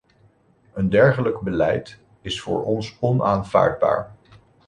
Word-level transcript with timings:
Een 0.73 0.89
dergelijk 0.89 1.39
beleid 1.39 1.99
is 2.21 2.41
voor 2.41 2.63
ons 2.63 2.97
onaanvaardbaar. 2.99 4.15